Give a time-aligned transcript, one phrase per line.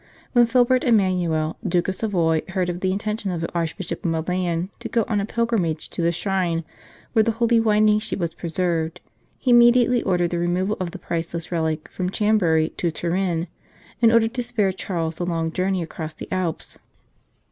[0.31, 4.71] When Philibert Emmanuel, Duke of Savoy, heard of the intention of the Archbishop of Milan
[4.79, 6.63] to go on a pilgrimage to the shrine
[7.13, 8.99] where the Holy Wind ing Sheet was preserved,
[9.37, 13.45] he immediately ordered the removal of the priceless relic from Chambe ry to Turin,
[13.99, 16.29] in order to spare Charles the long 162 The Holy Winding Sheet journey across the
[16.31, 16.77] Alps.